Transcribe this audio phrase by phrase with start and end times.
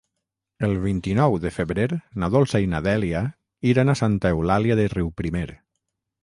[0.67, 1.85] El vint-i-nou de febrer
[2.23, 3.21] na Dolça i na Dèlia
[3.73, 5.47] iran a Santa Eulàlia de Riuprimer.